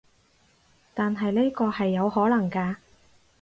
[0.95, 2.77] 但係呢個係有可能㗎